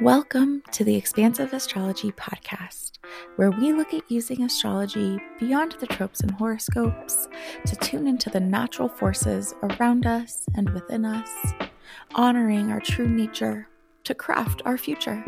[0.00, 2.92] Welcome to the Expansive Astrology Podcast,
[3.36, 7.28] where we look at using astrology beyond the tropes and horoscopes
[7.66, 11.28] to tune into the natural forces around us and within us,
[12.14, 13.68] honoring our true nature
[14.04, 15.22] to craft our future.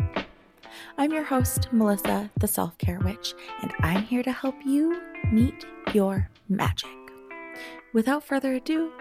[0.97, 4.99] I'm your host, Melissa, the Self Care Witch, and I'm here to help you
[5.31, 6.89] meet your magic.
[7.93, 8.91] Without further ado,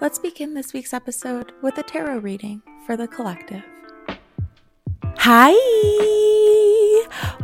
[0.00, 3.62] let's begin this week's episode with a tarot reading for the collective.
[5.22, 5.52] Hi!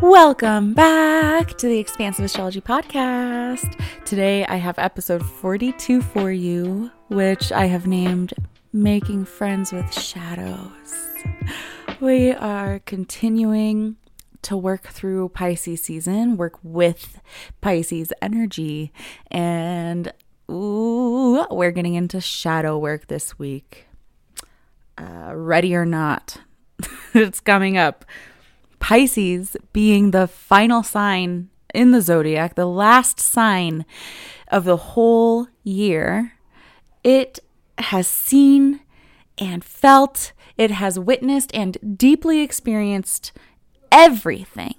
[0.01, 3.78] Welcome back to the Expansive Astrology Podcast.
[4.06, 8.32] Today I have episode 42 for you, which I have named
[8.73, 11.06] Making Friends with Shadows.
[12.01, 13.96] We are continuing
[14.40, 17.20] to work through Pisces season, work with
[17.60, 18.90] Pisces energy,
[19.30, 20.15] and
[20.51, 23.87] ooh, we're getting into shadow work this week.
[24.96, 26.38] Uh, ready or not,
[27.15, 28.05] it's coming up.
[28.79, 33.85] Pisces being the final sign in the zodiac, the last sign
[34.49, 36.35] of the whole year,
[37.02, 37.41] it
[37.79, 38.80] has seen
[39.38, 43.33] and felt, it has witnessed and deeply experienced
[43.93, 44.74] everything.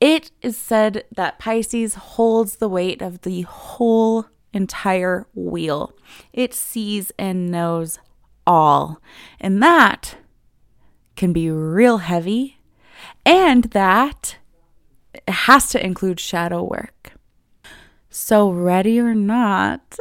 [0.00, 5.92] It is said that Pisces holds the weight of the whole entire wheel.
[6.32, 7.98] It sees and knows
[8.46, 9.00] all.
[9.40, 10.16] And that
[11.16, 12.58] can be real heavy,
[13.24, 14.36] and that
[15.14, 17.12] it has to include shadow work.
[18.10, 19.98] So, ready or not,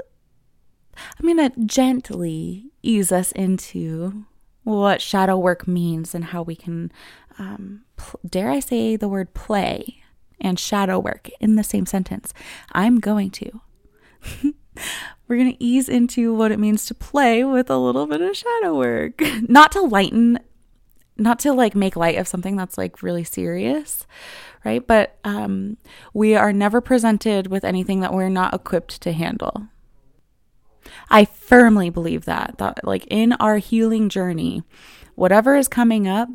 [1.19, 4.25] I'm going to gently ease us into
[4.63, 6.91] what shadow work means and how we can,
[7.37, 10.01] um, pl- dare I say the word play
[10.39, 12.33] and shadow work in the same sentence.
[12.71, 13.61] I'm going to.
[15.27, 18.35] We're going to ease into what it means to play with a little bit of
[18.35, 19.21] shadow work.
[19.47, 20.39] Not to lighten
[21.17, 24.05] not to like make light of something that's like really serious,
[24.63, 24.85] right?
[24.85, 25.77] But um,
[26.13, 29.67] we are never presented with anything that we're not equipped to handle.
[31.09, 34.63] I firmly believe that that like in our healing journey,
[35.15, 36.29] whatever is coming up,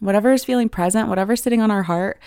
[0.00, 2.20] whatever is feeling present, whatever's sitting on our heart,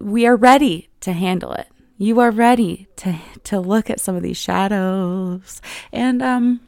[0.00, 1.68] we are ready to handle it.
[1.98, 5.60] You are ready to to look at some of these shadows.
[5.92, 6.60] And um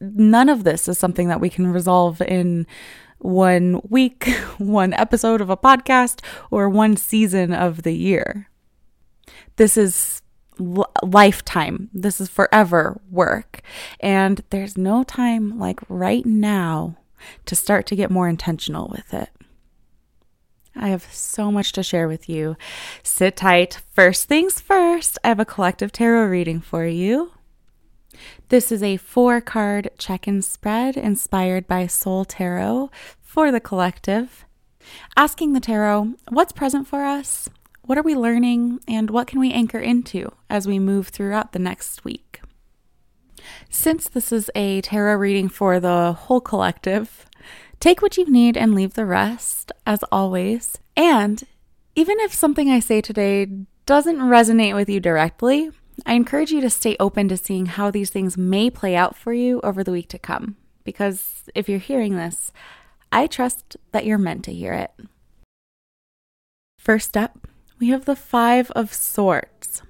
[0.00, 2.66] none of this is something that we can resolve in
[3.18, 4.28] one week,
[4.58, 8.48] one episode of a podcast, or one season of the year.
[9.56, 10.22] This is
[10.60, 11.90] l- lifetime.
[11.92, 13.60] This is forever work.
[14.00, 16.96] And there's no time like right now
[17.46, 19.30] to start to get more intentional with it.
[20.78, 22.56] I have so much to share with you.
[23.02, 23.80] Sit tight.
[23.94, 27.32] First things first, I have a collective tarot reading for you.
[28.48, 32.90] This is a four card check in spread inspired by Soul Tarot
[33.22, 34.44] for the collective.
[35.16, 37.48] Asking the tarot, what's present for us?
[37.82, 38.80] What are we learning?
[38.88, 42.40] And what can we anchor into as we move throughout the next week?
[43.70, 47.26] Since this is a tarot reading for the whole collective,
[47.80, 50.78] take what you need and leave the rest, as always.
[50.96, 51.44] And
[51.94, 53.46] even if something I say today
[53.86, 55.70] doesn't resonate with you directly,
[56.04, 59.32] I encourage you to stay open to seeing how these things may play out for
[59.32, 60.56] you over the week to come.
[60.84, 62.52] Because if you're hearing this,
[63.10, 64.92] I trust that you're meant to hear it.
[66.78, 67.48] First up,
[67.78, 69.82] we have the Five of Swords.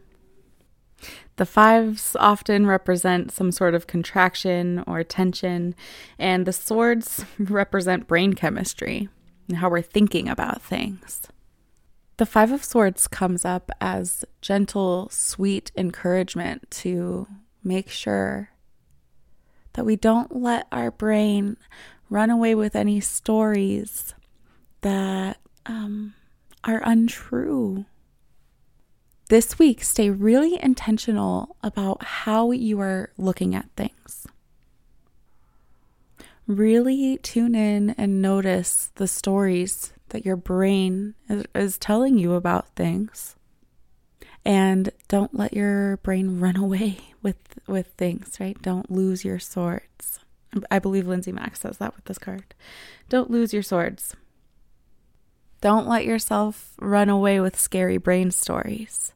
[1.37, 5.75] The fives often represent some sort of contraction or tension,
[6.19, 9.09] and the swords represent brain chemistry
[9.49, 11.29] and how we're thinking about things.
[12.19, 17.27] The Five of Swords comes up as gentle, sweet encouragement to
[17.63, 18.51] make sure
[19.75, 21.59] that we don't let our brain
[22.09, 24.15] run away with any stories
[24.81, 26.15] that um,
[26.65, 27.85] are untrue.
[29.29, 34.27] This week, stay really intentional about how you are looking at things.
[36.47, 42.75] Really tune in and notice the stories that your brain is, is telling you about
[42.77, 43.37] things.
[44.45, 47.37] And don't let your brain run away with
[47.67, 48.61] with things, right?
[48.63, 50.21] Don't lose your swords.
[50.71, 52.55] I believe Lindsay Mack says that with this card.
[53.09, 54.15] Don't lose your swords.
[55.61, 59.13] Don't let yourself run away with scary brain stories.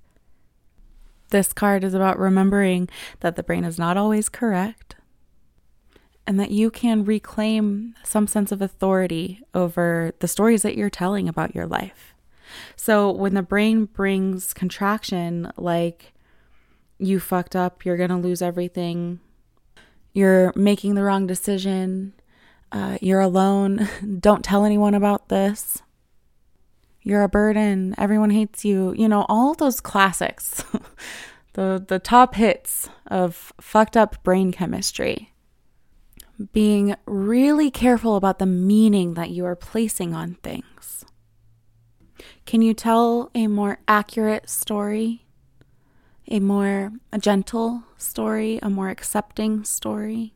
[1.29, 2.89] This card is about remembering
[3.21, 4.97] that the brain is not always correct
[6.27, 11.29] and that you can reclaim some sense of authority over the stories that you're telling
[11.29, 12.15] about your life.
[12.77, 16.13] So when the brain brings contraction, like
[16.99, 19.21] you fucked up, you're going to lose everything,
[20.13, 22.13] you're making the wrong decision,
[22.73, 23.89] uh, you're alone.
[24.21, 25.83] Don't tell anyone about this.
[27.03, 27.95] You're a burden.
[27.97, 28.95] Everyone hates you.
[28.97, 30.63] You know, all those classics,
[31.55, 35.33] the, the top hits of fucked up brain chemistry.
[36.53, 41.05] Being really careful about the meaning that you are placing on things.
[42.47, 45.27] Can you tell a more accurate story?
[46.29, 48.59] A more a gentle story?
[48.63, 50.35] A more accepting story?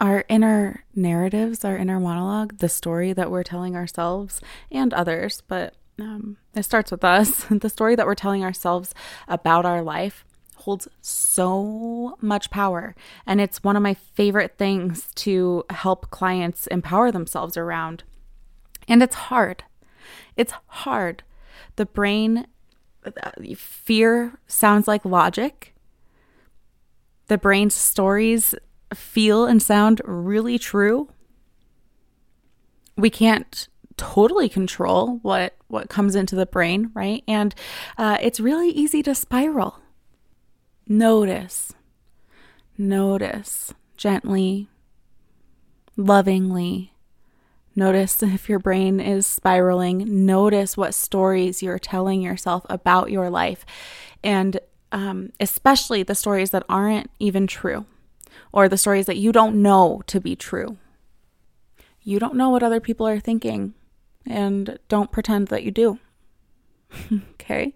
[0.00, 4.40] our inner narratives, our inner monologue, the story that we're telling ourselves
[4.70, 7.44] and others, but um, it starts with us.
[7.50, 8.94] the story that we're telling ourselves
[9.28, 10.24] about our life
[10.64, 12.94] holds so much power.
[13.26, 18.02] And it's one of my favorite things to help clients empower themselves around.
[18.88, 19.64] And it's hard.
[20.36, 21.22] It's hard.
[21.76, 22.46] The brain,
[23.56, 25.74] fear sounds like logic.
[27.26, 28.54] The brain's stories
[28.94, 31.10] feel and sound really true.
[32.96, 37.22] We can't totally control what what comes into the brain, right?
[37.28, 37.54] And
[37.98, 39.78] uh, it's really easy to spiral.
[40.86, 41.72] Notice,
[42.76, 44.68] notice gently,
[45.96, 46.92] lovingly.
[47.74, 50.26] Notice if your brain is spiraling.
[50.26, 53.64] Notice what stories you're telling yourself about your life,
[54.22, 54.60] and
[54.92, 57.86] um, especially the stories that aren't even true
[58.52, 60.76] or the stories that you don't know to be true.
[62.02, 63.72] You don't know what other people are thinking,
[64.26, 65.98] and don't pretend that you do.
[67.32, 67.74] okay?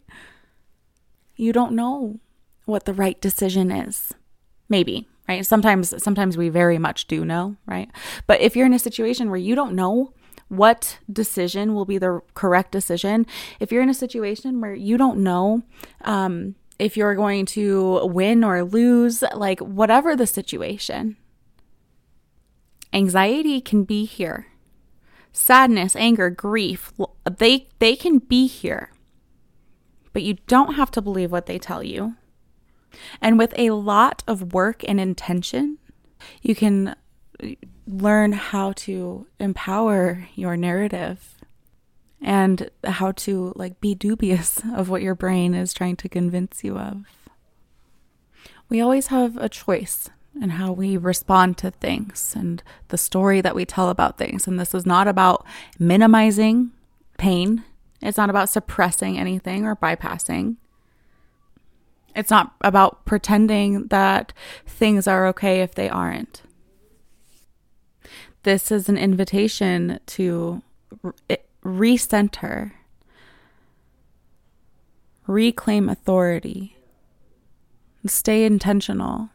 [1.37, 2.20] You don't know
[2.69, 4.15] what the right decision is.
[4.69, 5.44] Maybe, right?
[5.44, 7.91] Sometimes sometimes we very much do know, right?
[8.26, 10.12] But if you're in a situation where you don't know
[10.49, 13.26] what decision will be the correct decision,
[13.61, 15.62] if you're in a situation where you don't know
[16.05, 21.17] um, if you're going to win or lose, like whatever the situation.
[22.93, 24.47] Anxiety can be here.
[25.32, 26.93] Sadness, anger, grief,
[27.38, 28.93] they they can be here.
[30.12, 32.17] But you don't have to believe what they tell you.
[33.20, 35.79] And with a lot of work and intention,
[36.43, 36.96] you can
[37.87, 41.35] learn how to empower your narrative
[42.20, 46.79] and how to like be dubious of what your brain is trying to convince you
[46.79, 47.05] of.
[48.69, 50.11] We always have a choice
[50.41, 54.46] in how we respond to things and the story that we tell about things.
[54.46, 55.44] And this is not about
[55.79, 56.70] minimizing
[57.17, 57.64] pain,
[58.00, 60.56] it's not about suppressing anything or bypassing.
[62.14, 64.32] It's not about pretending that
[64.66, 66.43] things are okay if they aren't.
[68.43, 70.62] This is an invitation to
[71.64, 72.72] recenter,
[75.26, 76.76] reclaim authority,
[78.06, 79.31] stay intentional,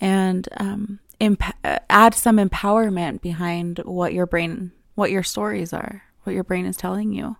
[0.00, 1.42] and um, imp-
[1.90, 6.76] add some empowerment behind what your brain, what your stories are what your brain is
[6.76, 7.36] telling you.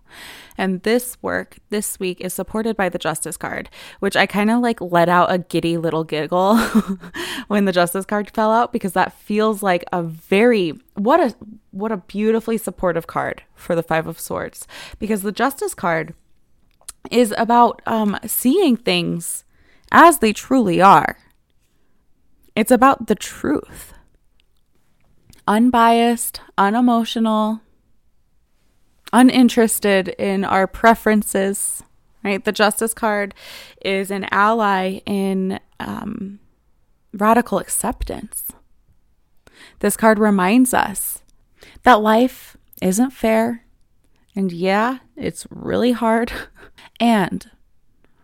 [0.57, 3.69] And this work this week is supported by the Justice Card,
[3.99, 6.57] which I kind of like let out a giddy little giggle
[7.47, 11.35] when the Justice Card fell out because that feels like a very what a
[11.71, 16.15] what a beautifully supportive card for the 5 of swords because the Justice Card
[17.11, 19.45] is about um seeing things
[19.91, 21.17] as they truly are.
[22.55, 23.93] It's about the truth.
[25.47, 27.61] Unbiased, unemotional,
[29.13, 31.83] uninterested in our preferences,
[32.23, 32.43] right?
[32.43, 33.33] The Justice card
[33.83, 36.39] is an ally in um,
[37.13, 38.51] radical acceptance.
[39.79, 41.23] This card reminds us
[41.83, 43.65] that life isn't fair.
[44.35, 46.31] And yeah, it's really hard.
[46.99, 47.49] and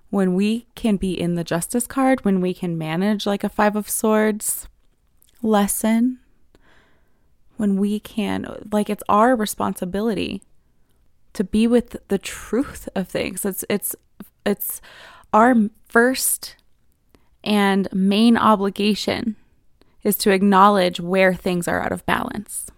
[0.09, 3.75] when we can be in the Justice card, when we can manage like a Five
[3.75, 4.67] of Swords
[5.41, 6.19] lesson,
[7.57, 10.41] when we can, like, it's our responsibility
[11.35, 13.45] to be with the truth of things.
[13.45, 13.95] It's it's
[14.45, 14.81] it's
[15.33, 15.55] our
[15.87, 16.55] first
[17.43, 19.35] and main obligation
[20.03, 22.71] is to acknowledge where things are out of balance.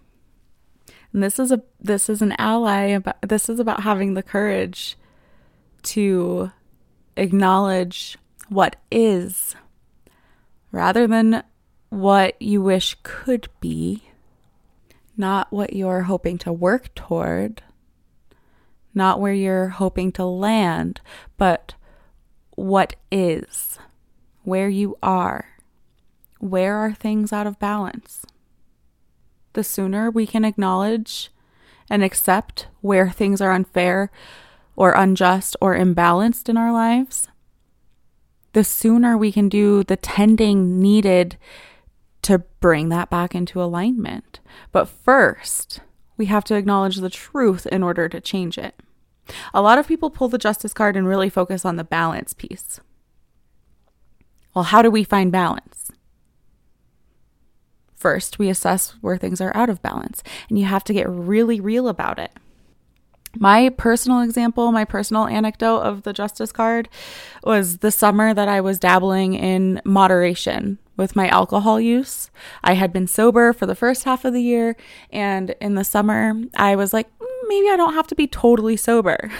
[1.12, 4.96] And this is a this is an ally about this is about having the courage
[5.84, 6.50] to
[7.16, 9.54] acknowledge what is
[10.70, 11.42] rather than
[11.90, 14.04] what you wish could be,
[15.16, 17.62] not what you're hoping to work toward,
[18.98, 21.00] not where you're hoping to land,
[21.38, 21.74] but
[22.50, 23.78] what is,
[24.42, 25.46] where you are.
[26.40, 28.26] Where are things out of balance?
[29.54, 31.30] The sooner we can acknowledge
[31.88, 34.10] and accept where things are unfair
[34.76, 37.28] or unjust or imbalanced in our lives,
[38.52, 41.36] the sooner we can do the tending needed
[42.22, 44.40] to bring that back into alignment.
[44.72, 45.80] But first,
[46.16, 48.74] we have to acknowledge the truth in order to change it.
[49.52, 52.80] A lot of people pull the justice card and really focus on the balance piece.
[54.54, 55.92] Well, how do we find balance?
[57.94, 61.60] First, we assess where things are out of balance, and you have to get really
[61.60, 62.30] real about it.
[63.36, 66.88] My personal example, my personal anecdote of the justice card
[67.44, 72.30] was the summer that I was dabbling in moderation with my alcohol use.
[72.64, 74.76] I had been sober for the first half of the year,
[75.10, 77.08] and in the summer, I was like,
[77.48, 79.30] maybe I don't have to be totally sober.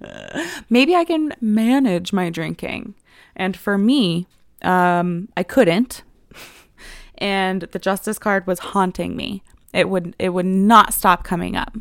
[0.70, 2.94] maybe I can manage my drinking.
[3.34, 4.26] And for me,
[4.62, 6.02] um, I couldn't.
[7.18, 9.42] and the justice card was haunting me.
[9.72, 11.76] It would it would not stop coming up.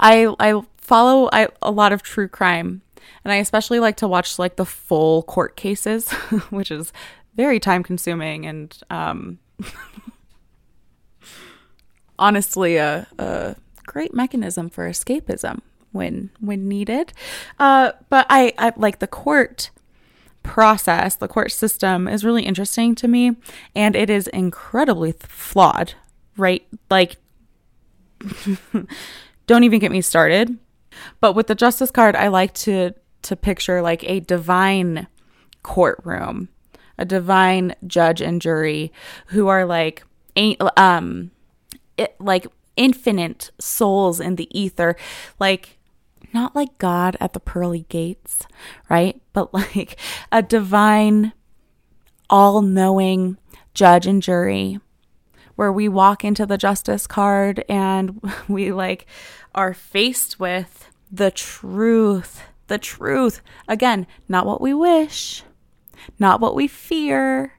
[0.00, 2.82] I I follow I, a lot of true crime
[3.26, 6.10] and I especially like to watch like the full court cases,
[6.50, 6.92] which is
[7.34, 9.40] very time consuming and um,
[12.20, 15.60] honestly a, a, great mechanism for escapism
[15.92, 17.12] when when needed.
[17.58, 19.70] Uh, but I, I like the court
[20.42, 23.36] process, the court system is really interesting to me,
[23.74, 25.94] and it is incredibly flawed.
[26.36, 27.16] Right, like.
[29.46, 30.58] don't even get me started.
[31.20, 35.08] But with the justice card, I like to to picture like a divine
[35.62, 36.48] courtroom
[36.98, 38.92] a divine judge and jury
[39.26, 40.04] who are like
[40.76, 41.30] um
[41.96, 42.46] it, like
[42.76, 44.96] infinite souls in the ether.
[45.38, 45.78] Like
[46.32, 48.46] not like god at the pearly gates
[48.88, 49.20] right?
[49.32, 49.98] But like
[50.30, 51.32] a divine
[52.28, 53.38] all-knowing
[53.74, 54.80] judge and jury
[55.54, 59.06] where we walk into the justice card and we like
[59.54, 63.40] are faced with the truth the truth.
[63.68, 65.44] Again not what we wish
[66.18, 67.52] not what we fear,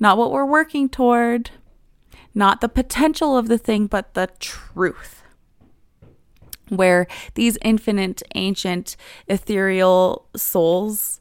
[0.00, 1.50] not what we're working toward,
[2.38, 5.22] not the potential of the thing, but the truth.
[6.68, 11.20] Where these infinite, ancient, ethereal souls,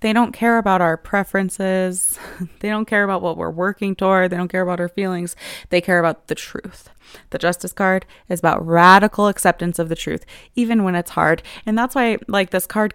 [0.00, 2.18] they don't care about our preferences.
[2.60, 4.30] They don't care about what we're working toward.
[4.30, 5.34] They don't care about our feelings.
[5.68, 6.90] They care about the truth.
[7.30, 11.42] The Justice card is about radical acceptance of the truth, even when it's hard.
[11.66, 12.94] And that's why, like, this card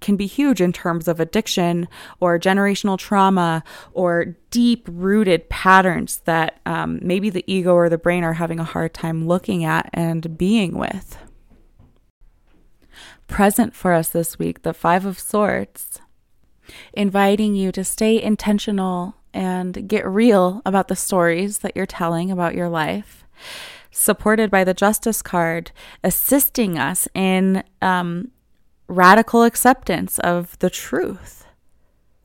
[0.00, 1.88] can be huge in terms of addiction
[2.20, 3.62] or generational trauma
[3.92, 8.64] or deep rooted patterns that um, maybe the ego or the brain are having a
[8.64, 11.18] hard time looking at and being with.
[13.28, 16.00] Present for us this week, the Five of Swords,
[16.92, 22.54] inviting you to stay intentional and get real about the stories that you're telling about
[22.54, 23.24] your life
[23.96, 25.72] supported by the Justice card,
[26.04, 28.30] assisting us in um,
[28.88, 31.46] radical acceptance of the truth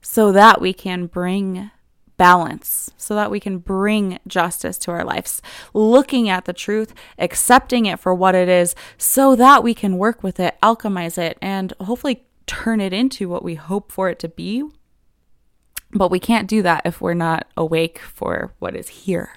[0.01, 1.71] so that we can bring
[2.17, 5.41] balance, so that we can bring justice to our lives,
[5.73, 10.21] looking at the truth, accepting it for what it is, so that we can work
[10.21, 14.27] with it, alchemize it, and hopefully turn it into what we hope for it to
[14.27, 14.63] be.
[15.93, 19.33] But we can't do that if we're not awake for what is here.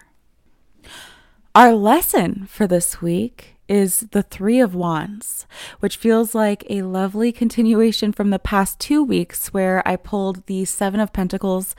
[1.54, 5.46] Our lesson for this week is the Three of Wands,
[5.80, 10.64] which feels like a lovely continuation from the past two weeks where I pulled the
[10.64, 11.74] Seven of Pentacles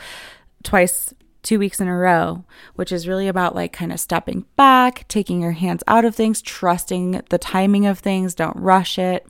[0.63, 1.13] twice,
[1.43, 2.43] two weeks in a row,
[2.75, 6.41] which is really about like kind of stepping back, taking your hands out of things,
[6.41, 9.27] trusting the timing of things, don't rush it,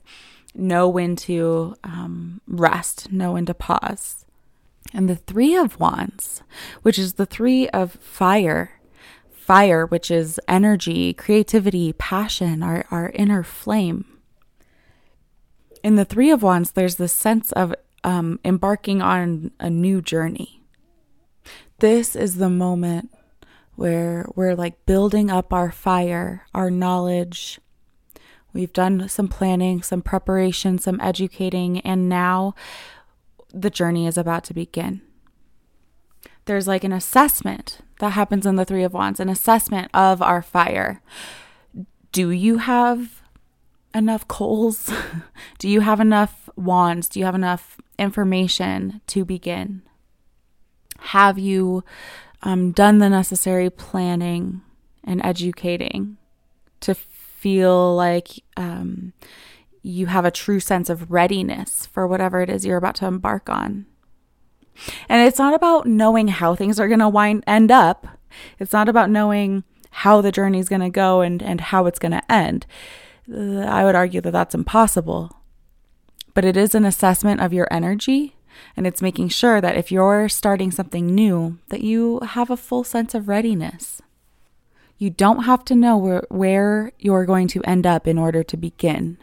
[0.54, 4.24] know when to um, rest, know when to pause.
[4.94, 6.42] And the Three of Wands,
[6.82, 8.75] which is the Three of Fire
[9.46, 14.04] fire, which is energy, creativity, passion, our, our inner flame.
[15.84, 17.72] In the Three of Wands, there's this sense of
[18.02, 20.64] um, embarking on a new journey.
[21.78, 23.12] This is the moment
[23.76, 27.60] where we're like building up our fire, our knowledge.
[28.52, 32.56] We've done some planning, some preparation, some educating, and now
[33.54, 35.02] the journey is about to begin.
[36.46, 40.42] There's like an assessment that happens in the Three of Wands, an assessment of our
[40.42, 41.02] fire.
[42.12, 43.22] Do you have
[43.94, 44.92] enough coals?
[45.58, 47.08] Do you have enough wands?
[47.08, 49.82] Do you have enough information to begin?
[50.98, 51.84] Have you
[52.42, 54.62] um, done the necessary planning
[55.04, 56.16] and educating
[56.80, 59.12] to feel like um,
[59.82, 63.48] you have a true sense of readiness for whatever it is you're about to embark
[63.48, 63.86] on?
[65.08, 68.06] And it's not about knowing how things are going to wind end up.
[68.58, 71.98] It's not about knowing how the journey is going to go and and how it's
[71.98, 72.66] going to end.
[73.28, 75.40] I would argue that that's impossible.
[76.34, 78.36] But it is an assessment of your energy
[78.76, 82.84] And it's making sure that if you're starting something new, that you have a full
[82.84, 84.02] sense of readiness.
[84.98, 88.56] You don't have to know where, where you're going to end up in order to
[88.56, 89.18] begin.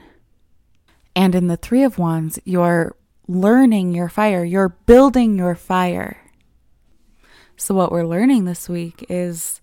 [1.15, 2.95] And in the Three of Wands, you're
[3.27, 6.17] learning your fire, you're building your fire.
[7.55, 9.61] So, what we're learning this week is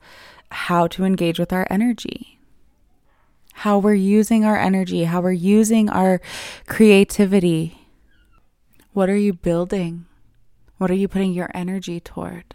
[0.51, 2.41] how to engage with our energy,
[3.55, 6.21] how we're using our energy, how we're using our
[6.67, 7.79] creativity.
[8.93, 10.07] What are you building?
[10.79, 12.55] What are you putting your energy toward?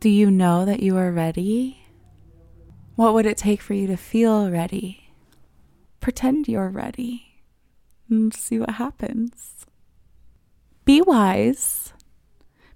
[0.00, 1.84] Do you know that you are ready?
[2.94, 5.12] What would it take for you to feel ready?
[6.00, 7.42] Pretend you're ready
[8.08, 9.57] and see what happens.
[10.88, 11.92] Be wise.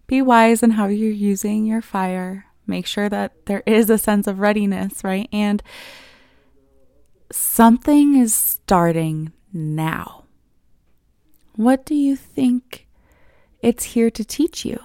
[0.06, 2.44] Be wise in how you're using your fire.
[2.66, 5.30] Make sure that there is a sense of readiness, right?
[5.32, 5.62] And
[7.30, 10.24] something is starting now.
[11.56, 12.86] What do you think
[13.62, 14.78] it's here to teach you?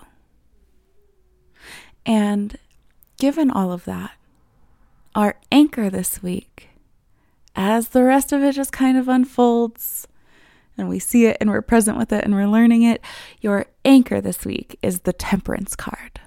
[2.05, 2.57] And
[3.19, 4.12] given all of that,
[5.15, 6.69] our anchor this week,
[7.57, 10.07] as the rest of it just kind of unfolds
[10.77, 13.01] and we see it and we're present with it and we're learning it,
[13.41, 16.19] your anchor this week is the temperance card.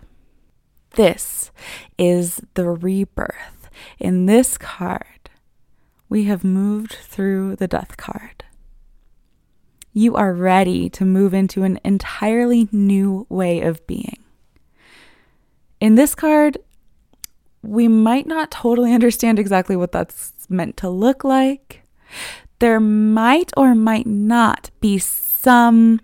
[0.92, 1.50] This
[1.98, 3.70] is the rebirth.
[3.98, 5.30] In this card,
[6.08, 8.44] we have moved through the death card.
[9.92, 14.18] You are ready to move into an entirely new way of being.
[15.80, 16.58] In this card,
[17.62, 21.82] we might not totally understand exactly what that's meant to look like.
[22.60, 26.00] There might or might not be some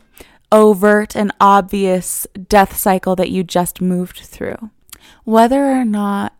[0.51, 4.71] overt and obvious death cycle that you just moved through.
[5.25, 6.35] Whether or not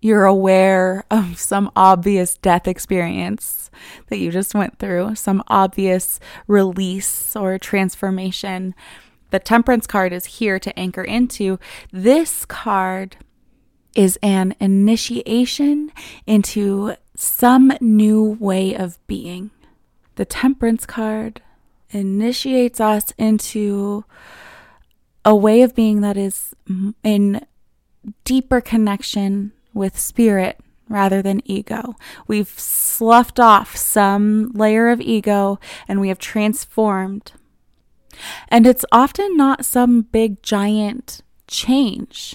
[0.00, 3.70] you're aware of some obvious death experience
[4.08, 8.74] that you just went through, some obvious release or transformation,
[9.30, 11.58] the temperance card is here to anchor into.
[11.92, 13.16] This card
[13.94, 15.92] is an initiation
[16.26, 19.52] into some new way of being.
[20.16, 21.40] The temperance card
[21.90, 24.04] initiates us into
[25.24, 26.54] a way of being that is
[27.04, 27.46] in
[28.24, 30.58] deeper connection with spirit
[30.88, 31.94] rather than ego.
[32.26, 37.32] We've sloughed off some layer of ego and we have transformed.
[38.48, 42.34] And it's often not some big giant change.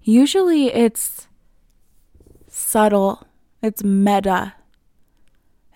[0.00, 1.26] Usually it's
[2.48, 3.26] subtle,
[3.66, 4.54] it's meta,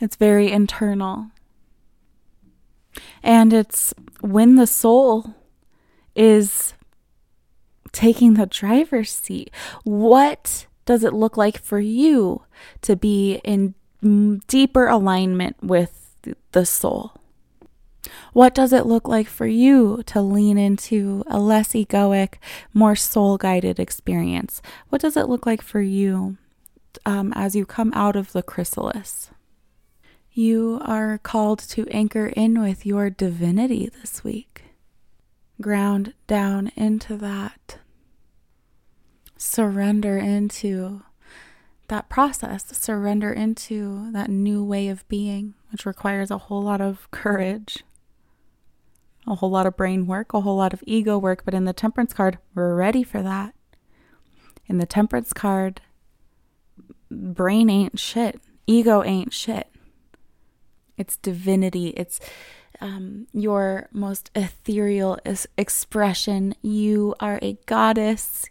[0.00, 1.26] it's very internal.
[3.22, 5.35] And it's when the soul
[6.14, 6.74] is
[7.90, 9.50] taking the driver's seat.
[9.83, 12.44] What does it look like for you
[12.83, 13.74] to be in
[14.46, 16.16] deeper alignment with
[16.53, 17.12] the soul?
[18.33, 22.35] What does it look like for you to lean into a less egoic,
[22.72, 24.62] more soul guided experience?
[24.88, 26.38] What does it look like for you
[27.05, 29.31] um, as you come out of the chrysalis?
[30.33, 34.62] You are called to anchor in with your divinity this week.
[35.61, 37.79] Ground down into that.
[39.37, 41.03] Surrender into
[41.88, 47.11] that process, surrender into that new way of being, which requires a whole lot of
[47.11, 47.83] courage
[49.26, 51.72] a whole lot of brain work, a whole lot of ego work, but in the
[51.72, 53.55] temperance card, we're ready for that.
[54.66, 55.81] In the temperance card,
[57.10, 59.68] brain ain't shit, ego ain't shit.
[60.96, 62.20] It's divinity, it's
[62.80, 65.18] um, your most ethereal
[65.56, 66.54] expression.
[66.62, 68.46] You are a goddess,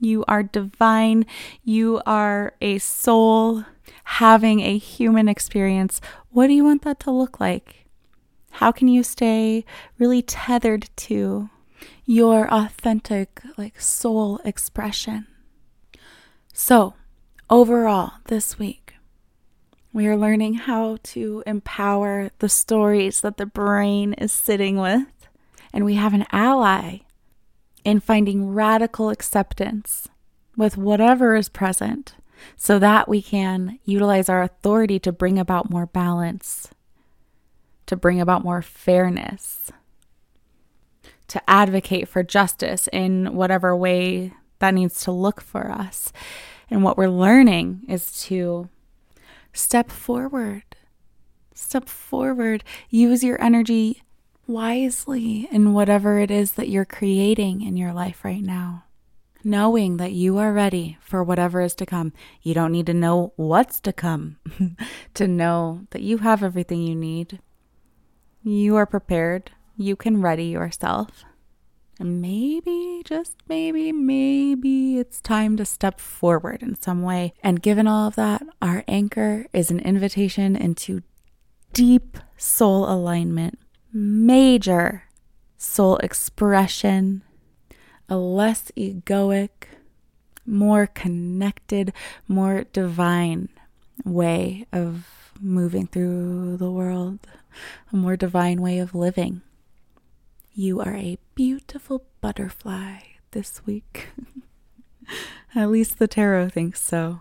[0.00, 1.26] you are divine,
[1.62, 3.64] you are a soul
[4.04, 6.00] having a human experience.
[6.30, 7.86] What do you want that to look like?
[8.52, 9.64] How can you stay
[9.98, 11.50] really tethered to
[12.06, 15.26] your authentic, like soul expression?
[16.52, 16.94] So,
[17.50, 18.94] overall, this week,
[19.92, 25.06] we are learning how to empower the stories that the brain is sitting with.
[25.72, 26.98] And we have an ally
[27.84, 30.08] in finding radical acceptance
[30.56, 32.14] with whatever is present
[32.56, 36.70] so that we can utilize our authority to bring about more balance
[37.86, 39.70] to bring about more fairness,
[41.28, 46.12] to advocate for justice in whatever way that needs to look for us.
[46.70, 48.68] And what we're learning is to
[49.52, 50.64] step forward,
[51.54, 54.02] step forward, use your energy
[54.46, 58.84] wisely in whatever it is that you're creating in your life right now.
[59.44, 62.12] Knowing that you are ready for whatever is to come.
[62.42, 64.38] You don't need to know what's to come
[65.14, 67.38] to know that you have everything you need
[68.46, 71.24] you are prepared you can ready yourself.
[71.98, 77.32] And maybe, just maybe, maybe it's time to step forward in some way.
[77.42, 81.02] And given all of that, our anchor is an invitation into
[81.72, 83.58] deep soul alignment,
[83.92, 85.04] major
[85.56, 87.22] soul expression,
[88.08, 89.48] a less egoic,
[90.44, 91.92] more connected,
[92.28, 93.48] more divine
[94.04, 95.06] way of
[95.40, 97.20] moving through the world,
[97.92, 99.40] a more divine way of living.
[100.58, 103.00] You are a beautiful butterfly
[103.32, 104.08] this week.
[105.54, 107.20] At least the tarot thinks so.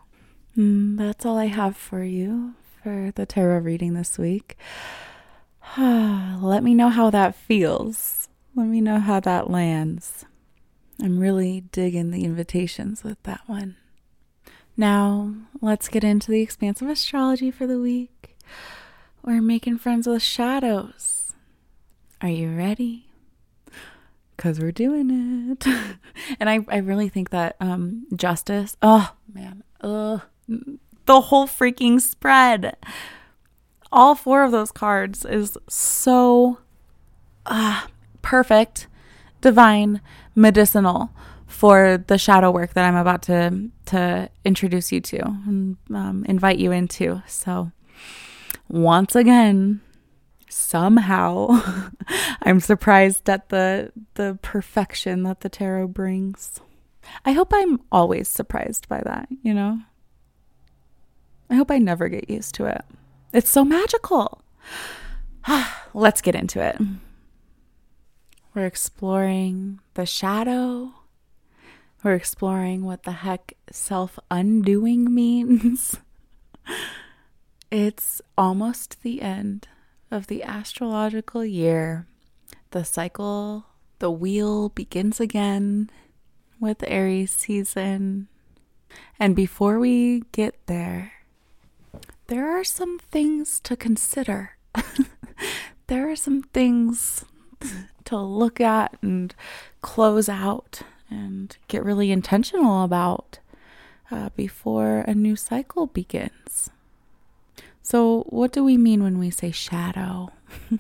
[0.58, 4.58] Mm, that's all I have for you for the tarot reading this week.
[5.78, 8.30] Let me know how that feels.
[8.56, 10.24] Let me know how that lands.
[11.04, 13.76] I'm really digging the invitations with that one.
[14.78, 18.38] Now, let's get into the expansive astrology for the week.
[19.22, 21.34] We're making friends with shadows.
[22.22, 23.05] Are you ready?
[24.36, 25.66] Because we're doing it.
[26.40, 30.22] and I, I really think that um, justice, oh man, ugh,
[31.06, 32.76] the whole freaking spread.
[33.92, 36.60] All four of those cards is so
[37.46, 37.88] uh,
[38.22, 38.88] perfect,
[39.42, 40.02] divine,
[40.36, 41.12] medicinal
[41.48, 46.58] for the shadow work that I'm about to to introduce you to and um, invite
[46.58, 47.24] you into.
[47.28, 47.72] So,
[48.68, 49.82] once again,
[50.50, 51.62] somehow,
[52.42, 56.60] I'm surprised at the the perfection that the tarot brings.
[57.24, 59.28] I hope I'm always surprised by that.
[59.44, 59.80] You know,
[61.50, 62.84] I hope I never get used to it.
[63.34, 64.42] It's so magical.
[65.94, 66.78] Let's get into it.
[68.54, 70.94] We're exploring the shadow
[72.06, 75.98] we're exploring what the heck self undoing means.
[77.72, 79.68] it's almost the end
[80.12, 82.08] of the astrological year.
[82.72, 83.66] The cycle,
[84.00, 85.90] the wheel begins again
[86.60, 88.28] with Aries season.
[89.20, 91.14] And before we get there,
[92.28, 94.58] there are some things to consider.
[95.88, 97.26] there are some things
[98.06, 99.34] to look at and
[99.82, 103.40] close out and get really intentional about
[104.12, 106.70] uh, before a new cycle begins.
[107.86, 110.30] So, what do we mean when we say shadow?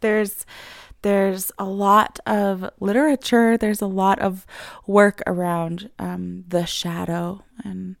[0.00, 0.46] there's
[1.02, 3.58] there's a lot of literature.
[3.58, 4.46] There's a lot of
[4.86, 7.96] work around um, the shadow and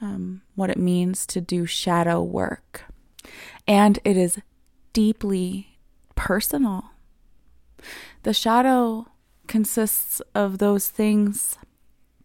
[0.00, 2.84] um, what it means to do shadow work,
[3.66, 4.38] and it is
[4.92, 5.80] deeply
[6.14, 6.92] personal.
[8.22, 9.08] The shadow
[9.48, 11.58] consists of those things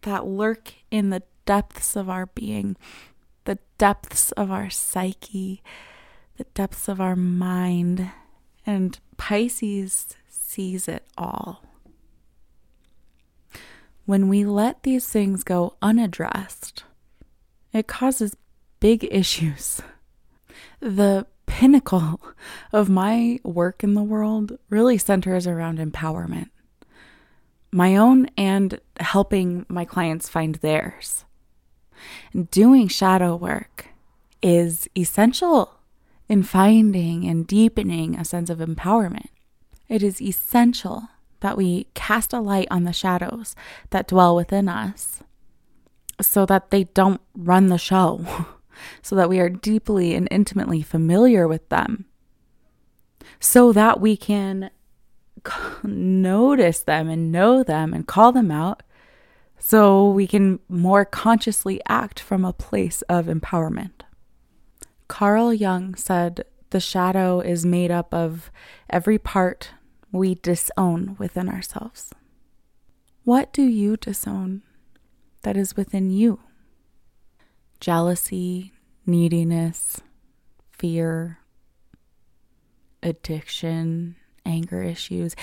[0.03, 2.77] that lurk in the depths of our being,
[3.45, 5.61] the depths of our psyche,
[6.37, 8.09] the depths of our mind.
[8.65, 11.63] And Pisces sees it all.
[14.05, 16.83] When we let these things go unaddressed,
[17.71, 18.35] it causes
[18.79, 19.81] big issues.
[20.79, 22.21] The pinnacle
[22.71, 26.49] of my work in the world really centers around empowerment
[27.73, 31.25] my own and helping my clients find theirs.
[32.51, 33.87] Doing shadow work
[34.41, 35.79] is essential
[36.27, 39.27] in finding and deepening a sense of empowerment.
[39.87, 41.09] It is essential
[41.41, 43.55] that we cast a light on the shadows
[43.89, 45.21] that dwell within us
[46.21, 48.25] so that they don't run the show,
[49.01, 52.05] so that we are deeply and intimately familiar with them,
[53.39, 54.69] so that we can
[55.83, 58.83] notice them and know them and call them out
[59.65, 64.01] so we can more consciously act from a place of empowerment.
[65.07, 68.51] Carl Jung said the shadow is made up of
[68.89, 69.71] every part
[70.11, 72.13] we disown within ourselves.
[73.23, 74.63] What do you disown
[75.43, 76.41] that is within you?
[77.79, 78.73] Jealousy,
[79.05, 80.01] neediness,
[80.73, 81.39] fear,
[83.01, 85.37] addiction, anger issues,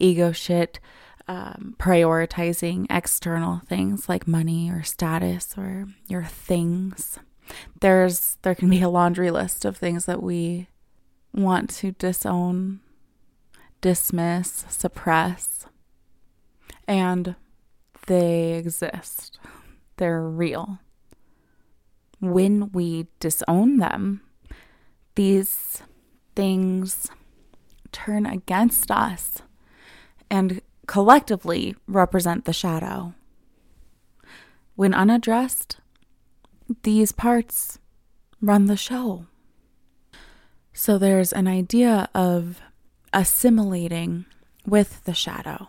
[0.00, 0.80] ego shit,
[1.28, 7.18] um, prioritizing external things like money or status or your things.
[7.80, 10.68] There's there can be a laundry list of things that we
[11.32, 12.80] want to disown,
[13.80, 15.66] dismiss, suppress,
[16.86, 17.36] and
[18.06, 19.38] they exist.
[19.98, 20.78] They're real.
[22.20, 24.22] When we disown them,
[25.14, 25.82] these
[26.34, 27.08] things
[27.92, 29.42] turn against us
[30.30, 33.14] and collectively represent the shadow.
[34.74, 35.76] When unaddressed,
[36.82, 37.78] these parts
[38.40, 39.26] run the show.
[40.72, 42.62] So there's an idea of
[43.12, 44.24] assimilating
[44.66, 45.68] with the shadow,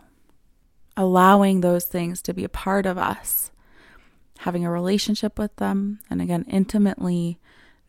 [0.96, 3.52] allowing those things to be a part of us,
[4.40, 7.40] having a relationship with them, and again, intimately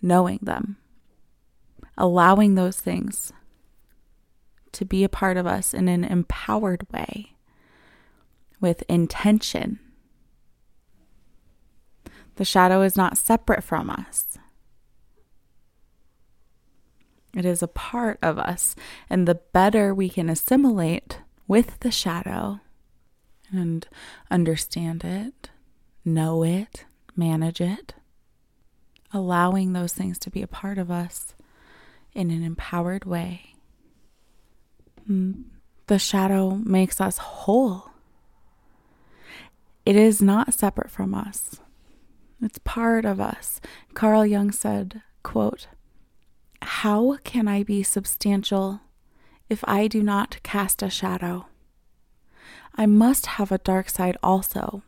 [0.02, 0.78] knowing them,
[1.96, 3.32] allowing those things
[4.72, 7.34] to be a part of us in an empowered way
[8.60, 9.78] with intention.
[12.36, 14.38] The shadow is not separate from us.
[17.36, 18.74] It is a part of us.
[19.08, 22.60] And the better we can assimilate with the shadow
[23.52, 23.86] and
[24.30, 25.50] understand it,
[26.04, 26.84] know it,
[27.16, 27.94] manage it,
[29.12, 31.34] allowing those things to be a part of us
[32.12, 33.54] in an empowered way,
[35.06, 37.90] the shadow makes us whole.
[39.84, 41.60] It is not separate from us.
[42.42, 43.60] It's part of us.
[43.94, 45.66] Carl Jung said, quote,
[46.62, 48.80] how can I be substantial
[49.48, 51.46] if I do not cast a shadow?
[52.74, 54.82] I must have a dark side also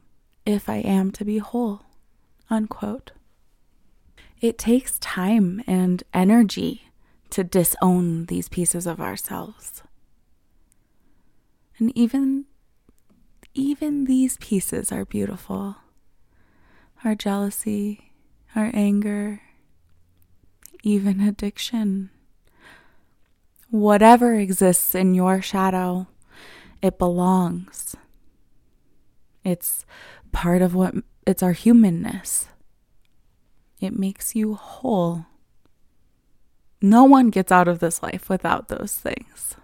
[0.47, 1.83] if I am to be whole.
[2.49, 3.13] Unquote.
[4.41, 6.91] It takes time and energy
[7.31, 9.83] to disown these pieces of ourselves.
[11.83, 12.45] And even
[13.55, 15.79] even these pieces are beautiful.
[17.03, 18.13] Our jealousy,
[18.55, 19.41] our anger,
[20.85, 22.11] even addiction.
[23.69, 26.07] Whatever exists in your shadow,
[26.81, 27.97] it belongs.
[29.43, 29.85] It's
[30.31, 30.95] part of what
[31.27, 32.47] it's our humanness.
[33.81, 35.27] It makes you whole.
[36.81, 39.57] No one gets out of this life without those things.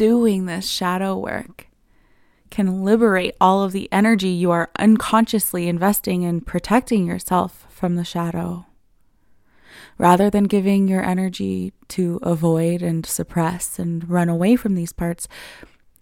[0.00, 1.66] Doing this shadow work
[2.48, 8.04] can liberate all of the energy you are unconsciously investing in protecting yourself from the
[8.04, 8.64] shadow.
[9.98, 15.28] Rather than giving your energy to avoid and suppress and run away from these parts,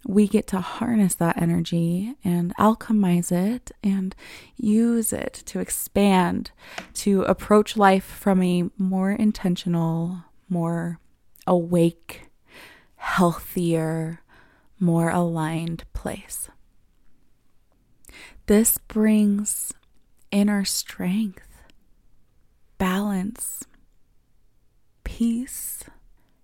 [0.07, 4.15] we get to harness that energy and alchemize it and
[4.55, 6.51] use it to expand,
[6.93, 11.01] to approach life from a more intentional, more
[11.45, 12.28] awake,
[12.99, 14.21] healthier,
[14.79, 16.49] more aligned place.
[18.45, 19.73] This brings
[20.31, 21.47] inner strength,
[22.77, 23.63] balance,
[25.03, 25.83] peace.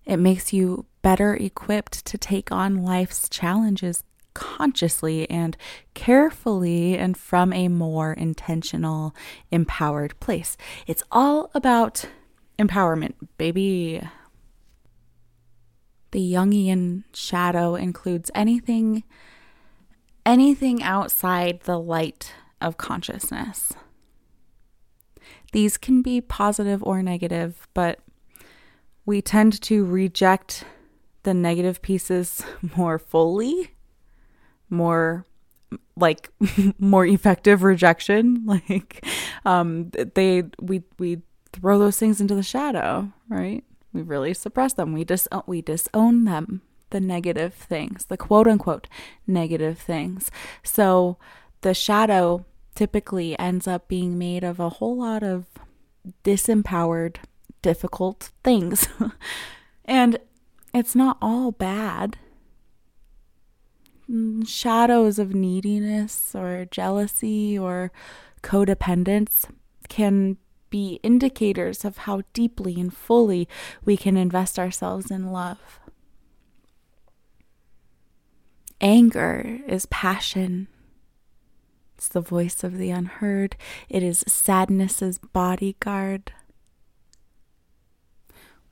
[0.06, 5.58] It makes you better equipped to take on life's challenges consciously and
[5.94, 9.14] carefully and from a more intentional,
[9.52, 10.56] empowered place.
[10.88, 12.06] It's all about
[12.58, 14.02] empowerment, baby.
[16.16, 19.04] The Jungian shadow includes anything
[20.26, 23.74] anything outside the light of consciousness.
[25.52, 28.00] These can be positive or negative, but
[29.06, 30.64] we tend to reject
[31.24, 32.46] the negative pieces
[32.78, 33.76] more fully,
[34.70, 35.26] more
[35.98, 36.30] like
[36.80, 39.06] more effective rejection like
[39.44, 44.94] um they we we throw those things into the shadow right we really suppress them
[44.94, 48.88] we dis we disown them the negative things the quote unquote
[49.26, 50.30] negative things
[50.62, 51.18] so
[51.62, 55.48] the shadow typically ends up being made of a whole lot of
[56.24, 57.18] disempowered
[57.62, 58.88] difficult things.
[59.86, 60.20] and
[60.74, 62.18] it's not all bad.
[64.10, 67.92] Mm, shadows of neediness or jealousy or
[68.44, 69.46] codependence
[69.90, 70.38] can
[70.70, 73.48] be indicators of how deeply and fully
[73.84, 75.80] we can invest ourselves in love.
[78.82, 80.68] Anger is passion.
[81.96, 83.56] It's the voice of the unheard.
[83.90, 86.34] It is sadness's bodyguard.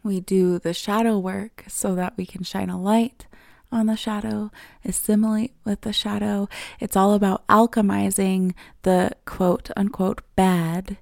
[0.04, 3.28] We do the shadow work so that we can shine a light
[3.72, 4.52] on the shadow,
[4.86, 6.48] assimilate with the shadow.
[6.80, 8.54] It's all about alchemizing
[8.84, 10.98] the quote unquote bad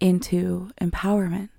[0.00, 1.50] into empowerment.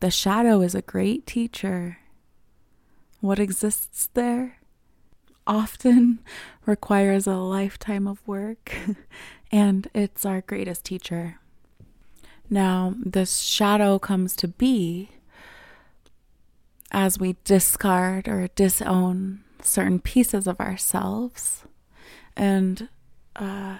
[0.00, 1.98] The shadow is a great teacher.
[3.20, 4.58] What exists there
[5.46, 6.18] often
[6.66, 8.74] requires a lifetime of work,
[9.52, 11.38] and it's our greatest teacher.
[12.50, 15.10] Now, this shadow comes to be
[16.92, 21.64] as we discard or disown certain pieces of ourselves.
[22.36, 22.88] And
[23.34, 23.78] uh,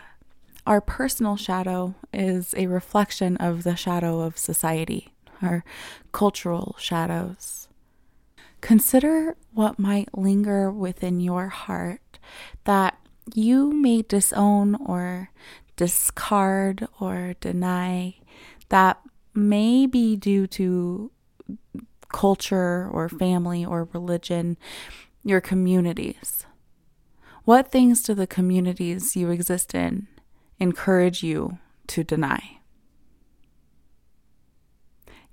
[0.66, 5.64] our personal shadow is a reflection of the shadow of society, our
[6.12, 7.68] cultural shadows.
[8.60, 12.18] Consider what might linger within your heart
[12.64, 12.98] that
[13.34, 15.30] you may disown or
[15.76, 18.16] discard or deny
[18.68, 19.00] that
[19.34, 21.12] may be due to
[22.12, 24.56] culture or family or religion,
[25.22, 26.44] your communities.
[27.44, 30.08] What things do the communities you exist in
[30.58, 32.58] encourage you to deny?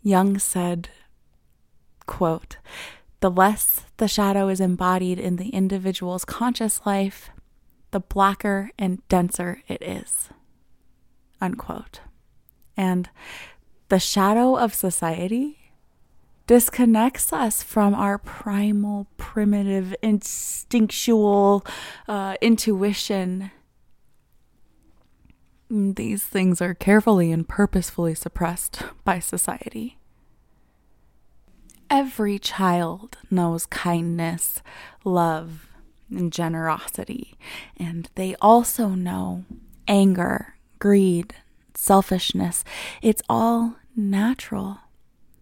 [0.02, 0.90] Jung said,
[2.06, 2.58] quote,
[3.22, 7.30] the less the shadow is embodied in the individual's conscious life,
[7.92, 10.30] the blacker and denser it is.
[11.40, 12.02] Unquote.
[12.76, 13.10] And
[13.88, 15.72] the shadow of society
[16.48, 21.66] disconnects us from our primal, primitive, instinctual
[22.08, 23.52] uh, intuition.
[25.76, 29.98] These things are carefully and purposefully suppressed by society.
[31.90, 34.62] Every child knows kindness,
[35.04, 35.68] love,
[36.12, 37.34] and generosity,
[37.76, 39.46] and they also know
[39.88, 41.34] anger, greed,
[41.74, 42.64] selfishness.
[43.02, 44.78] It's all natural.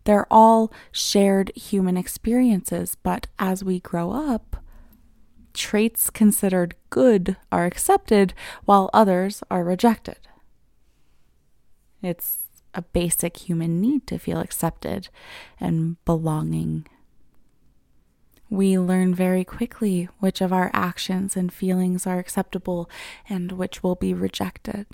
[0.05, 4.63] They're all shared human experiences, but as we grow up,
[5.53, 8.33] traits considered good are accepted
[8.65, 10.19] while others are rejected.
[12.01, 12.39] It's
[12.73, 15.09] a basic human need to feel accepted
[15.59, 16.87] and belonging.
[18.49, 22.89] We learn very quickly which of our actions and feelings are acceptable
[23.29, 24.87] and which will be rejected.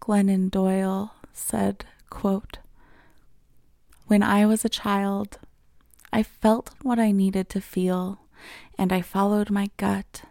[0.00, 2.58] Glennon Doyle said, quote,
[4.06, 5.38] When I was a child,
[6.12, 8.20] I felt what I needed to feel,
[8.78, 10.22] and I followed my gut,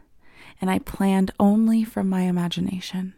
[0.60, 3.14] and I planned only from my imagination.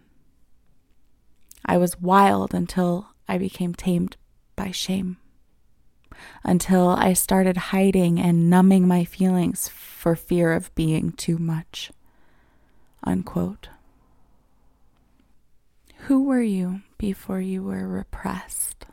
[1.66, 4.18] I was wild until I became tamed
[4.56, 5.18] by shame,
[6.44, 11.92] until I started hiding and numbing my feelings for fear of being too much.
[13.04, 13.70] Unquote.
[16.08, 18.86] Who were you before you were repressed?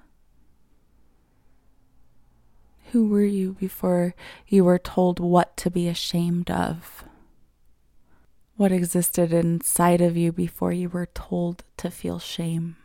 [2.92, 4.14] Who were you before
[4.46, 7.04] you were told what to be ashamed of?
[8.56, 12.76] What existed inside of you before you were told to feel shame?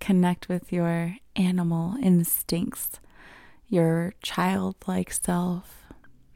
[0.00, 3.00] Connect with your animal instincts,
[3.68, 5.84] your childlike self,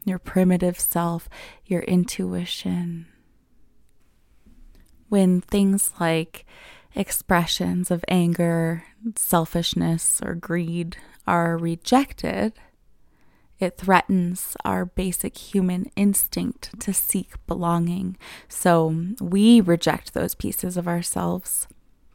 [0.07, 1.29] your primitive self,
[1.67, 3.09] your intuition
[5.09, 6.45] when things like
[6.97, 12.55] expressions of anger, selfishness, or greed are rejected,
[13.59, 18.17] it threatens our basic human instinct to seek belonging.
[18.49, 21.69] So we reject those pieces of ourselves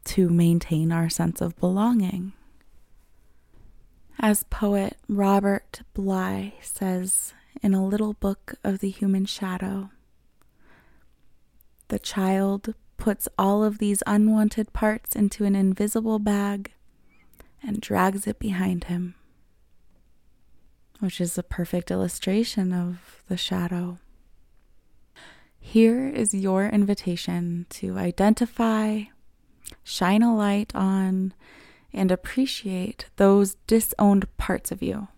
[0.04, 2.32] to maintain our sense of belonging.
[4.18, 9.90] As poet Robert Bly says in a little book of the human shadow,
[11.88, 16.70] the child puts all of these unwanted parts into an invisible bag
[17.60, 19.16] and drags it behind him,
[21.00, 23.98] which is a perfect illustration of the shadow.
[25.58, 29.06] Here is your invitation to identify,
[29.82, 31.34] shine a light on,
[31.92, 35.08] and appreciate those disowned parts of you.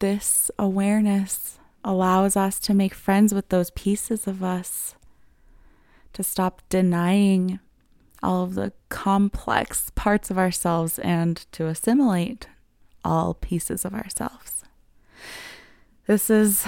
[0.00, 4.96] This awareness allows us to make friends with those pieces of us
[6.16, 7.60] to stop denying
[8.22, 12.48] all of the complex parts of ourselves and to assimilate
[13.04, 14.64] all pieces of ourselves.
[16.06, 16.66] This is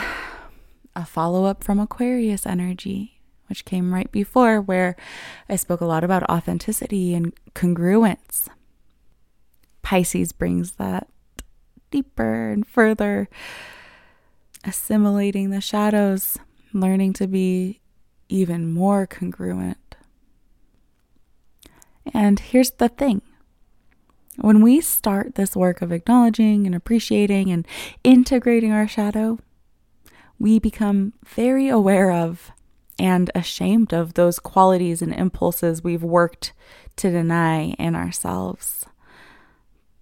[0.95, 4.97] a follow up from Aquarius energy, which came right before, where
[5.49, 8.49] I spoke a lot about authenticity and congruence.
[9.81, 11.09] Pisces brings that
[11.91, 13.31] deeper and further,
[14.63, 16.37] assimilating the shadows,
[16.75, 17.81] learning to be
[18.29, 19.97] even more congruent.
[22.13, 23.23] And here's the thing
[24.37, 27.67] when we start this work of acknowledging and appreciating and
[28.05, 29.39] integrating our shadow,
[30.39, 32.53] we become very aware of
[32.99, 36.53] and ashamed of those qualities and impulses we've worked
[36.97, 38.85] to deny in ourselves.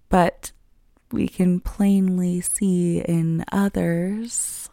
[0.09, 0.53] But
[1.11, 4.71] we can plainly see in others,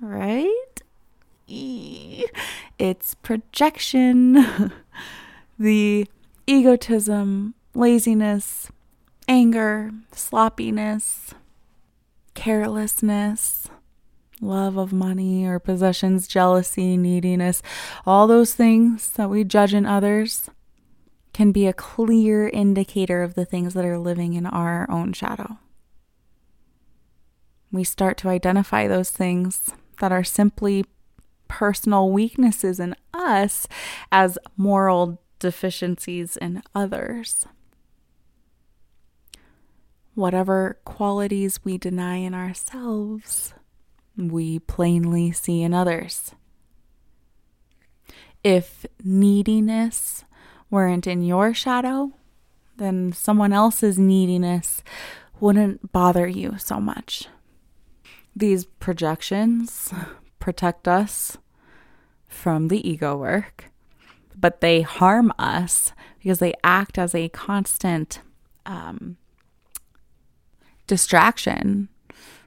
[0.00, 0.71] right?
[1.48, 4.72] It's projection,
[5.58, 6.06] the
[6.46, 8.70] egotism, laziness,
[9.28, 11.34] anger, sloppiness,
[12.34, 13.68] carelessness,
[14.40, 17.62] love of money or possessions, jealousy, neediness,
[18.04, 20.50] all those things that we judge in others
[21.32, 25.58] can be a clear indicator of the things that are living in our own shadow.
[27.70, 29.70] We start to identify those things
[30.00, 30.84] that are simply
[31.52, 33.68] personal weaknesses in us
[34.10, 37.46] as moral deficiencies in others.
[40.14, 43.54] whatever qualities we deny in ourselves,
[44.16, 46.32] we plainly see in others.
[48.44, 50.24] If neediness
[50.70, 52.12] weren't in your shadow,
[52.76, 54.82] then someone else's neediness
[55.40, 57.28] wouldn't bother you so much.
[58.34, 59.92] These projections
[60.38, 61.36] protect us
[62.32, 63.66] from the ego work,
[64.38, 68.20] but they harm us because they act as a constant
[68.66, 69.16] um,
[70.86, 71.88] distraction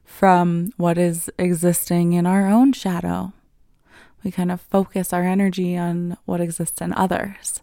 [0.03, 3.33] from what is existing in our own shadow.
[4.23, 7.61] We kind of focus our energy on what exists in others.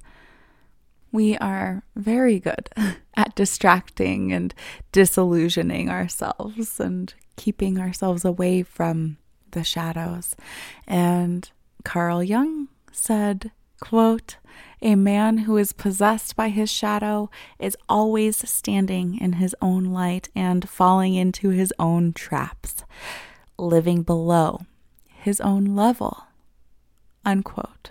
[1.10, 2.68] We are very good
[3.16, 4.54] at distracting and
[4.92, 9.18] disillusioning ourselves and keeping ourselves away from
[9.50, 10.36] the shadows.
[10.86, 11.50] And
[11.84, 14.36] Carl Jung said, quote,
[14.80, 17.30] a man who is possessed by his shadow
[17.60, 22.84] is always standing in his own light and falling into his own traps,
[23.56, 24.62] living below
[25.06, 26.24] his own level.
[27.24, 27.90] Unquote.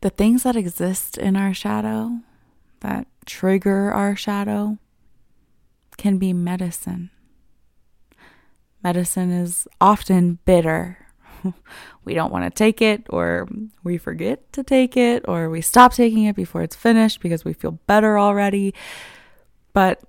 [0.00, 2.20] The things that exist in our shadow,
[2.80, 4.78] that trigger our shadow,
[5.98, 7.10] can be medicine.
[8.82, 11.03] Medicine is often bitter
[12.04, 13.48] we don't want to take it, or
[13.82, 17.52] we forget to take it, or we stop taking it before it's finished because we
[17.52, 18.74] feel better already.
[19.72, 20.00] But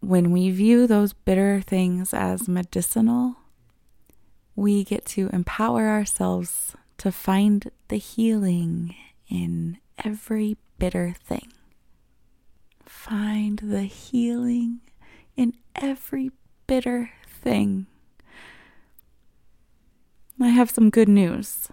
[0.00, 3.36] when we view those bitter things as medicinal,
[4.56, 8.94] we get to empower ourselves to find the healing
[9.28, 11.52] in every bitter thing.
[12.84, 14.80] Find the healing
[15.36, 16.30] in every
[16.66, 17.86] bitter thing.
[20.42, 21.68] I have some good news.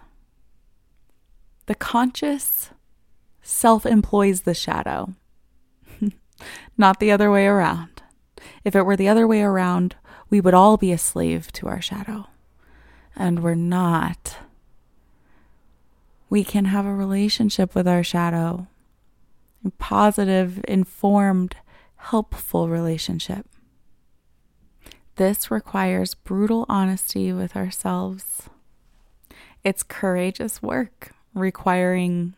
[1.64, 2.68] The conscious
[3.40, 5.14] self employs the shadow,
[6.76, 8.02] not the other way around.
[8.64, 9.96] If it were the other way around,
[10.28, 12.26] we would all be a slave to our shadow.
[13.16, 14.36] And we're not.
[16.28, 18.66] We can have a relationship with our shadow,
[19.64, 21.56] a positive, informed,
[21.96, 23.46] helpful relationship.
[25.16, 28.50] This requires brutal honesty with ourselves
[29.64, 32.34] it's courageous work requiring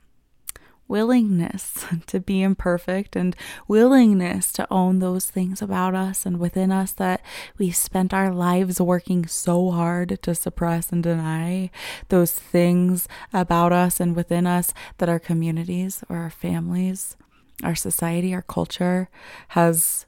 [0.91, 3.35] willingness to be imperfect and
[3.69, 7.23] willingness to own those things about us and within us that
[7.57, 11.71] we spent our lives working so hard to suppress and deny
[12.09, 17.17] those things about us and within us that our communities or our families,
[17.63, 19.09] our society, our culture
[19.49, 20.07] has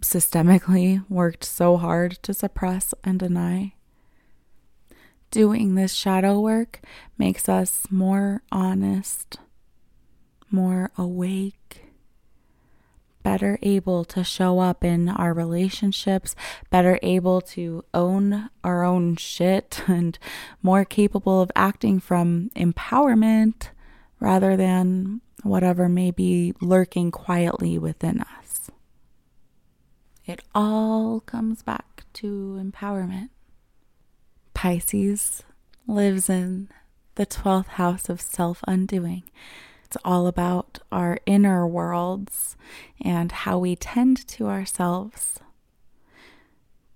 [0.00, 3.73] systemically worked so hard to suppress and deny
[5.34, 6.78] doing this shadow work
[7.18, 9.36] makes us more honest,
[10.48, 11.86] more awake,
[13.24, 16.36] better able to show up in our relationships,
[16.70, 20.20] better able to own our own shit, and
[20.62, 23.70] more capable of acting from empowerment
[24.20, 28.70] rather than whatever may be lurking quietly within us.
[30.26, 33.30] It all comes back to empowerment.
[34.64, 35.42] Pisces
[35.86, 36.70] lives in
[37.16, 39.24] the 12th house of self undoing.
[39.84, 42.56] It's all about our inner worlds
[42.98, 45.38] and how we tend to ourselves.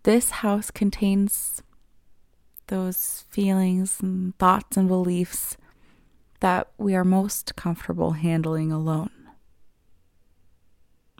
[0.05, 1.63] This house contains
[2.69, 5.59] those feelings and thoughts and beliefs
[6.41, 9.29] that we are most comfortable handling alone,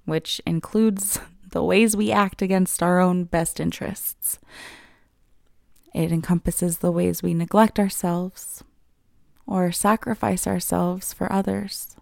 [0.07, 1.21] which includes
[1.53, 4.39] the ways we act against our own best interests.
[5.95, 8.63] It encompasses the ways we neglect ourselves
[9.47, 11.97] or sacrifice ourselves for others,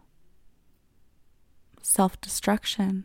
[1.80, 3.04] self destruction,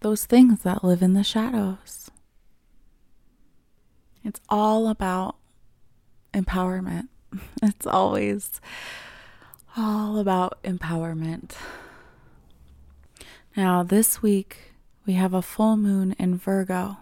[0.00, 2.10] those things that live in the shadows.
[4.24, 5.36] It's all about
[6.32, 7.08] empowerment.
[7.62, 8.60] It's always
[9.76, 11.52] all about empowerment.
[13.56, 14.72] Now, this week
[15.04, 16.98] we have a full moon in Virgo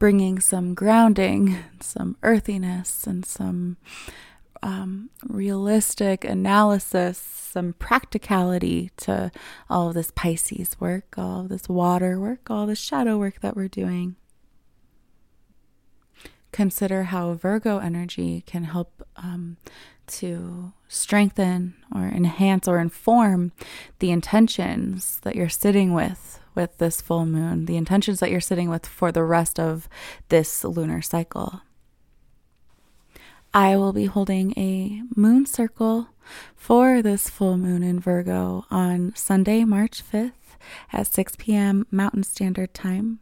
[0.00, 3.76] bringing some grounding, some earthiness, and some
[4.62, 9.30] um, realistic analysis, some practicality to
[9.68, 13.54] all of this Pisces work, all of this water work, all the shadow work that
[13.54, 14.16] we're doing.
[16.50, 19.58] Consider how Virgo energy can help um,
[20.06, 23.52] to strengthen or enhance or inform
[23.98, 28.68] the intentions that you're sitting with with this full moon, the intentions that you're sitting
[28.68, 29.88] with for the rest of
[30.28, 31.62] this lunar cycle.
[33.52, 36.08] I will be holding a moon circle
[36.54, 40.32] for this full moon in Virgo on Sunday, March 5th
[40.92, 41.86] at 6 p.m.
[41.90, 43.18] Mountain Standard Time.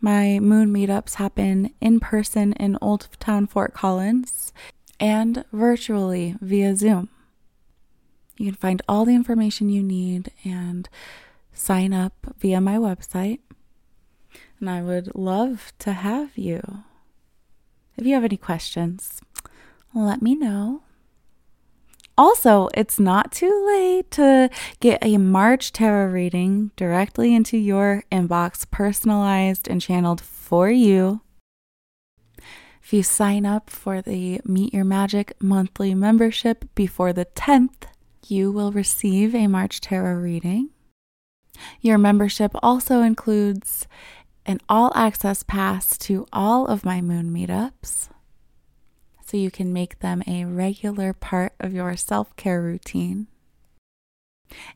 [0.00, 4.52] My moon meetups happen in person in Old Town Fort Collins
[5.00, 7.08] and virtually via Zoom.
[8.36, 10.88] You can find all the information you need and
[11.56, 13.40] sign up via my website.
[14.60, 16.84] And I would love to have you.
[17.96, 19.20] If you have any questions,
[19.94, 20.82] let me know.
[22.18, 24.48] Also, it's not too late to
[24.80, 31.20] get a March tarot reading directly into your inbox, personalized and channeled for you.
[32.82, 37.84] If you sign up for the Meet Your Magic monthly membership before the 10th,
[38.26, 40.70] you will receive a March tarot reading.
[41.80, 43.86] Your membership also includes
[44.44, 48.08] an all access pass to all of my moon meetups
[49.24, 53.26] so you can make them a regular part of your self care routine.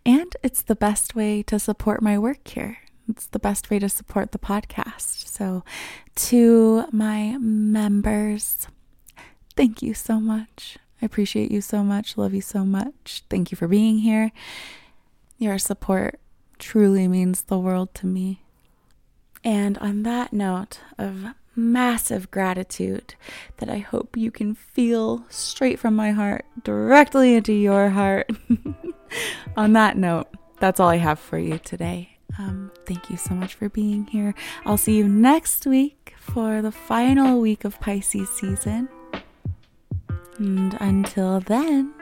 [0.05, 2.79] And it's the best way to support my work here.
[3.09, 5.29] It's the best way to support the podcast.
[5.29, 5.65] So,
[6.17, 8.67] to my members,
[9.57, 10.79] thank you so much.
[11.01, 12.17] I appreciate you so much.
[12.17, 13.23] Love you so much.
[13.31, 14.33] Thank you for being here.
[15.39, 16.21] Your support
[16.61, 18.43] truly means the world to me.
[19.43, 21.25] And on that note of
[21.57, 23.15] massive gratitude
[23.59, 28.31] that I hope you can feel straight from my heart directly into your heart.
[29.57, 30.29] On that note,
[30.61, 32.17] that's all I have for you today.
[32.39, 34.35] Um, thank you so much for being here.
[34.65, 38.89] I'll see you next week for the final week of Pisces season.
[40.39, 41.93] And until then,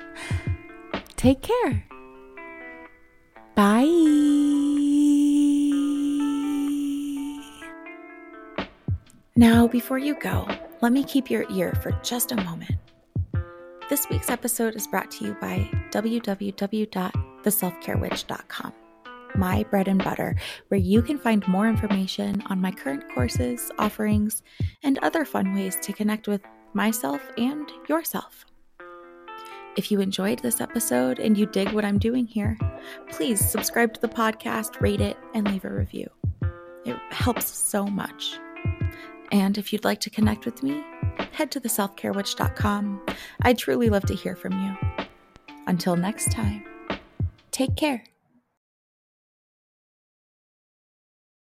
[1.16, 1.88] take care.
[3.58, 3.90] Bye.
[9.34, 10.46] Now, before you go,
[10.80, 12.76] let me keep your ear for just a moment.
[13.90, 18.72] This week's episode is brought to you by www.theselfcarewitch.com,
[19.34, 20.36] my bread and butter,
[20.68, 24.44] where you can find more information on my current courses, offerings,
[24.84, 26.42] and other fun ways to connect with
[26.74, 28.44] myself and yourself.
[29.78, 32.58] If you enjoyed this episode and you dig what I'm doing here,
[33.12, 36.10] please subscribe to the podcast, rate it, and leave a review.
[36.84, 38.40] It helps so much.
[39.30, 40.82] And if you'd like to connect with me,
[41.30, 43.06] head to theselfcarewitch.com.
[43.42, 45.06] I'd truly love to hear from you.
[45.68, 46.64] Until next time,
[47.52, 48.02] take care.